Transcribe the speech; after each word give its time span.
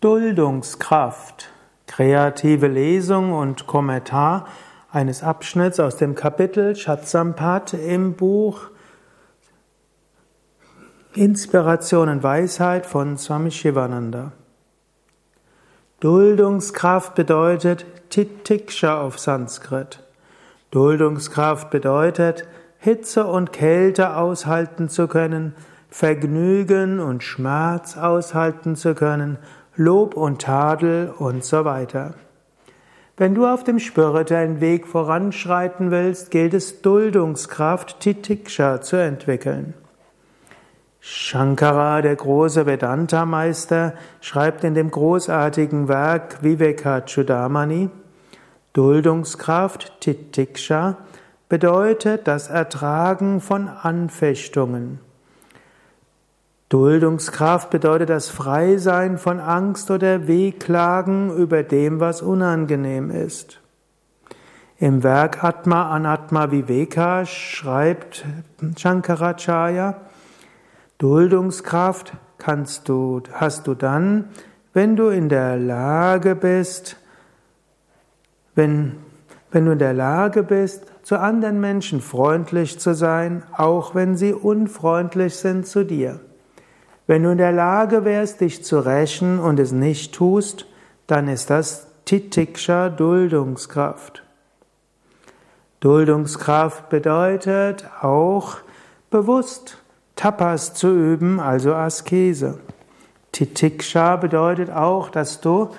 Duldungskraft. 0.00 1.50
Kreative 1.88 2.68
Lesung 2.68 3.32
und 3.32 3.66
Kommentar 3.66 4.46
eines 4.92 5.24
Abschnitts 5.24 5.80
aus 5.80 5.96
dem 5.96 6.14
Kapitel 6.14 6.74
Chatsampat 6.74 7.74
im 7.74 8.14
Buch 8.14 8.68
Inspiration 11.14 12.08
und 12.10 12.22
Weisheit 12.22 12.86
von 12.86 13.18
Swami 13.18 13.50
Shivananda. 13.50 14.30
Duldungskraft 15.98 17.16
bedeutet 17.16 17.84
Titiksha 18.10 19.00
auf 19.00 19.18
Sanskrit. 19.18 20.00
Duldungskraft 20.70 21.70
bedeutet 21.70 22.46
Hitze 22.78 23.26
und 23.26 23.52
Kälte 23.52 24.14
aushalten 24.14 24.88
zu 24.88 25.08
können, 25.08 25.56
Vergnügen 25.90 27.00
und 27.00 27.24
Schmerz 27.24 27.96
aushalten 27.96 28.76
zu 28.76 28.94
können, 28.94 29.38
Lob 29.80 30.16
und 30.16 30.42
Tadel 30.42 31.14
und 31.16 31.44
so 31.44 31.64
weiter. 31.64 32.14
Wenn 33.16 33.36
du 33.36 33.46
auf 33.46 33.62
dem 33.62 33.78
spirituellen 33.78 34.60
Weg 34.60 34.88
voranschreiten 34.88 35.92
willst, 35.92 36.32
gilt 36.32 36.52
es 36.52 36.82
Duldungskraft 36.82 38.00
Titiksha 38.00 38.80
zu 38.80 38.96
entwickeln. 38.96 39.74
Shankara, 40.98 42.02
der 42.02 42.16
große 42.16 42.66
Vedanta-Meister, 42.66 43.94
schreibt 44.20 44.64
in 44.64 44.74
dem 44.74 44.90
großartigen 44.90 45.86
Werk 45.86 46.42
Viveka 46.42 47.02
Chudamani, 47.02 47.88
Duldungskraft 48.72 50.00
Titiksha 50.00 50.96
bedeutet 51.48 52.26
das 52.26 52.48
Ertragen 52.48 53.40
von 53.40 53.68
Anfechtungen. 53.68 54.98
Duldungskraft 56.68 57.70
bedeutet 57.70 58.10
das 58.10 58.28
Freisein 58.28 59.16
von 59.16 59.40
Angst 59.40 59.90
oder 59.90 60.26
Wehklagen 60.26 61.34
über 61.34 61.62
dem, 61.62 61.98
was 61.98 62.20
unangenehm 62.20 63.10
ist. 63.10 63.60
Im 64.76 65.02
Werk 65.02 65.42
Atma 65.42 65.90
Anatma 65.90 66.50
Viveka 66.50 67.24
schreibt 67.24 68.26
Shankaracharya, 68.76 69.96
Duldungskraft 70.98 72.12
kannst 72.36 72.88
du, 72.90 73.22
hast 73.32 73.66
du 73.66 73.74
dann, 73.74 74.26
wenn 74.74 74.94
du 74.94 75.08
in 75.08 75.30
der 75.30 75.56
Lage 75.56 76.36
bist, 76.36 76.96
wenn, 78.54 78.96
wenn 79.50 79.64
du 79.64 79.72
in 79.72 79.78
der 79.78 79.94
Lage 79.94 80.42
bist, 80.42 80.84
zu 81.02 81.18
anderen 81.18 81.60
Menschen 81.60 82.02
freundlich 82.02 82.78
zu 82.78 82.94
sein, 82.94 83.42
auch 83.56 83.94
wenn 83.94 84.16
sie 84.18 84.34
unfreundlich 84.34 85.34
sind 85.36 85.66
zu 85.66 85.84
dir. 85.84 86.20
Wenn 87.08 87.22
du 87.22 87.30
in 87.30 87.38
der 87.38 87.52
Lage 87.52 88.04
wärst, 88.04 88.42
dich 88.42 88.62
zu 88.62 88.80
rächen 88.80 89.38
und 89.38 89.58
es 89.58 89.72
nicht 89.72 90.14
tust, 90.14 90.66
dann 91.06 91.26
ist 91.26 91.48
das 91.48 91.86
Titiksha 92.04 92.90
Duldungskraft. 92.90 94.22
Duldungskraft 95.80 96.90
bedeutet 96.90 97.86
auch 98.02 98.58
bewusst 99.10 99.78
Tapas 100.16 100.74
zu 100.74 100.94
üben, 100.94 101.40
also 101.40 101.74
Askese. 101.74 102.58
Titiksha 103.32 104.16
bedeutet 104.16 104.70
auch, 104.70 105.08
dass 105.08 105.40
du 105.40 105.70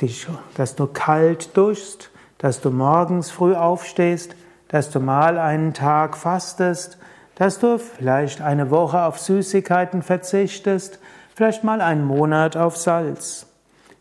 dich, 0.00 0.26
dass 0.56 0.74
du 0.74 0.88
kalt 0.88 1.56
duschst, 1.56 2.10
dass 2.38 2.60
du 2.60 2.70
morgens 2.70 3.30
früh 3.30 3.54
aufstehst, 3.54 4.34
dass 4.66 4.90
du 4.90 4.98
mal 4.98 5.38
einen 5.38 5.74
Tag 5.74 6.16
fastest, 6.16 6.98
dass 7.36 7.58
du 7.58 7.78
vielleicht 7.78 8.40
eine 8.40 8.70
Woche 8.70 9.02
auf 9.02 9.18
Süßigkeiten 9.18 10.02
verzichtest, 10.02 10.98
vielleicht 11.34 11.62
mal 11.62 11.80
einen 11.80 12.04
Monat 12.04 12.56
auf 12.56 12.76
Salz. 12.76 13.46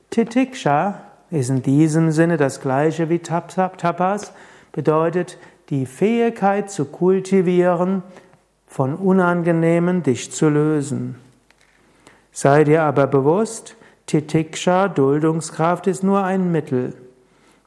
Titiksha 0.09 1.01
ist 1.29 1.49
in 1.49 1.61
diesem 1.61 2.11
Sinne 2.11 2.37
das 2.37 2.61
gleiche 2.61 3.09
wie 3.09 3.19
Tapas, 3.19 4.33
bedeutet 4.71 5.37
die 5.69 5.85
Fähigkeit 5.85 6.71
zu 6.71 6.85
kultivieren, 6.85 8.03
von 8.67 8.95
Unangenehmen 8.95 10.03
dich 10.03 10.31
zu 10.31 10.49
lösen. 10.49 11.15
Sei 12.31 12.63
dir 12.63 12.83
aber 12.83 13.07
bewusst, 13.07 13.75
Titiksha, 14.05 14.87
Duldungskraft, 14.87 15.87
ist 15.87 16.03
nur 16.03 16.23
ein 16.23 16.51
Mittel. 16.51 16.93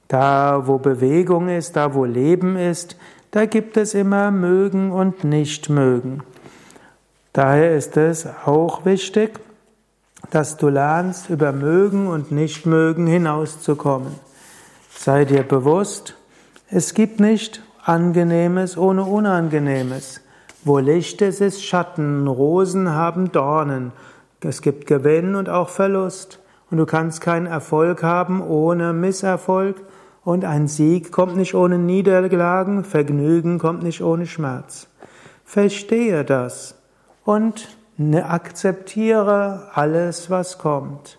Da, 0.07 0.67
wo 0.67 0.79
Bewegung 0.79 1.49
ist, 1.49 1.77
da, 1.77 1.95
wo 1.95 2.05
Leben 2.05 2.57
ist, 2.57 2.97
da 3.31 3.47
gibt 3.47 3.77
es 3.77 3.95
immer 3.95 4.31
mögen 4.31 4.91
und 4.91 5.25
nicht 5.25 5.69
mögen. 5.69 6.23
Daher 7.33 7.77
ist 7.77 7.97
es 7.97 8.27
auch 8.47 8.85
wichtig, 8.85 9.39
dass 10.31 10.57
du 10.57 10.69
lernst, 10.69 11.31
über 11.31 11.53
mögen 11.53 12.09
und 12.09 12.33
nicht 12.33 12.67
mögen 12.67 13.07
hinauszukommen. 13.07 14.15
Sei 14.91 15.25
dir 15.25 15.43
bewusst, 15.43 16.17
es 16.71 16.95
gibt 16.95 17.21
nicht 17.21 17.63
Angenehmes 17.89 18.77
ohne 18.77 19.05
Unangenehmes. 19.05 20.21
Wo 20.65 20.79
Licht 20.79 21.23
ist, 21.23 21.41
ist 21.41 21.65
Schatten. 21.65 22.27
Rosen 22.27 22.91
haben 22.91 23.33
Dornen. 23.33 23.93
Es 24.43 24.61
gibt 24.61 24.87
Gewinn 24.87 25.35
und 25.35 25.49
auch 25.49 25.71
Verlust. 25.71 26.39
Und 26.71 26.77
du 26.77 26.85
kannst 26.85 27.23
keinen 27.23 27.47
Erfolg 27.47 28.03
haben 28.03 28.43
ohne 28.43 28.93
Misserfolg. 28.93 29.77
Und 30.29 30.45
ein 30.45 30.69
Sieg 30.69 31.11
kommt 31.11 31.39
nicht 31.39 31.55
ohne 31.55 31.79
Niederlagen, 31.79 32.85
Vergnügen 32.85 33.59
kommt 33.59 33.83
nicht 33.83 34.03
ohne 34.03 34.27
Schmerz. 34.27 34.87
Verstehe 35.43 36.23
das 36.23 36.75
und 37.25 37.79
ne, 37.97 38.29
akzeptiere 38.29 39.71
alles, 39.73 40.29
was 40.29 40.59
kommt. 40.59 41.19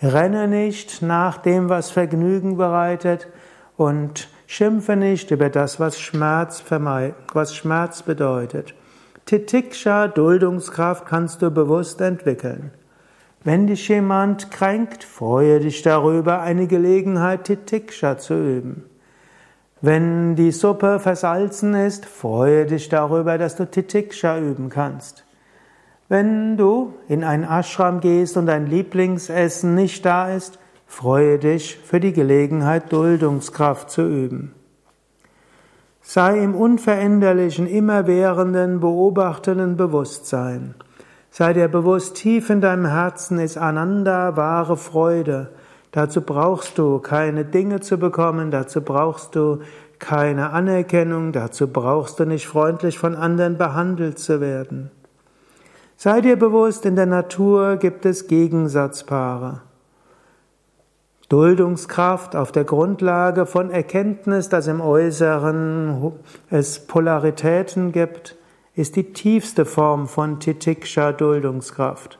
Renne 0.00 0.48
nicht 0.48 1.02
nach 1.02 1.36
dem, 1.36 1.68
was 1.68 1.90
Vergnügen 1.90 2.56
bereitet 2.56 3.28
und 3.76 4.30
schimpfe 4.46 4.96
nicht 4.96 5.30
über 5.30 5.50
das, 5.50 5.78
was 5.78 6.00
Schmerz, 6.00 6.64
was 7.34 7.54
Schmerz 7.54 8.04
bedeutet. 8.04 8.72
Titiksha, 9.26 10.08
Duldungskraft 10.08 11.04
kannst 11.04 11.42
du 11.42 11.50
bewusst 11.50 12.00
entwickeln. 12.00 12.70
Wenn 13.46 13.68
dich 13.68 13.86
jemand 13.86 14.50
kränkt, 14.50 15.04
freue 15.04 15.60
dich 15.60 15.82
darüber, 15.82 16.40
eine 16.40 16.66
Gelegenheit, 16.66 17.44
Titiksha 17.44 18.18
zu 18.18 18.34
üben. 18.34 18.82
Wenn 19.80 20.34
die 20.34 20.50
Suppe 20.50 20.98
versalzen 20.98 21.72
ist, 21.74 22.06
freue 22.06 22.66
dich 22.66 22.88
darüber, 22.88 23.38
dass 23.38 23.54
du 23.54 23.70
Titiksha 23.70 24.36
üben 24.36 24.68
kannst. 24.68 25.24
Wenn 26.08 26.56
du 26.56 26.94
in 27.06 27.22
einen 27.22 27.44
Ashram 27.44 28.00
gehst 28.00 28.36
und 28.36 28.46
dein 28.46 28.66
Lieblingsessen 28.66 29.76
nicht 29.76 30.04
da 30.04 30.28
ist, 30.34 30.58
freue 30.88 31.38
dich 31.38 31.76
für 31.76 32.00
die 32.00 32.12
Gelegenheit, 32.12 32.92
Duldungskraft 32.92 33.90
zu 33.90 34.02
üben. 34.02 34.56
Sei 36.02 36.42
im 36.42 36.56
unveränderlichen, 36.56 37.68
immerwährenden, 37.68 38.80
beobachtenden 38.80 39.76
Bewusstsein. 39.76 40.74
Sei 41.38 41.52
dir 41.52 41.68
bewusst, 41.68 42.14
tief 42.14 42.48
in 42.48 42.62
deinem 42.62 42.86
Herzen 42.86 43.38
ist 43.38 43.58
Ananda 43.58 44.38
wahre 44.38 44.78
Freude. 44.78 45.50
Dazu 45.92 46.22
brauchst 46.22 46.78
du 46.78 46.98
keine 46.98 47.44
Dinge 47.44 47.80
zu 47.80 47.98
bekommen, 47.98 48.50
dazu 48.50 48.80
brauchst 48.80 49.36
du 49.36 49.58
keine 49.98 50.48
Anerkennung, 50.52 51.32
dazu 51.32 51.68
brauchst 51.68 52.18
du 52.18 52.24
nicht 52.24 52.46
freundlich 52.46 52.98
von 52.98 53.14
anderen 53.14 53.58
behandelt 53.58 54.18
zu 54.18 54.40
werden. 54.40 54.90
Sei 55.98 56.22
dir 56.22 56.36
bewusst, 56.38 56.86
in 56.86 56.96
der 56.96 57.04
Natur 57.04 57.76
gibt 57.76 58.06
es 58.06 58.28
Gegensatzpaare. 58.28 59.60
Duldungskraft 61.28 62.34
auf 62.34 62.50
der 62.50 62.64
Grundlage 62.64 63.44
von 63.44 63.70
Erkenntnis, 63.70 64.48
dass 64.48 64.68
im 64.68 64.80
Äußeren 64.80 66.12
es 66.48 66.86
Polaritäten 66.86 67.92
gibt, 67.92 68.36
ist 68.76 68.96
die 68.96 69.14
tiefste 69.14 69.64
Form 69.64 70.06
von 70.06 70.38
Titiksha 70.38 71.12
Duldungskraft. 71.12 72.18